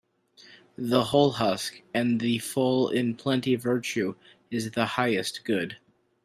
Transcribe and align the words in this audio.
The 0.79 1.03
hull 1.03 1.33
husk 1.33 1.83
and 1.93 2.19
the 2.19 2.39
full 2.39 2.89
in 2.89 3.13
plenty 3.15 3.53
Virtue 3.55 4.15
is 4.49 4.71
the 4.71 4.87
highest 4.97 5.45
good 5.45 5.77